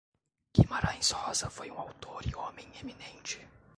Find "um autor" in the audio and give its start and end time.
1.69-2.25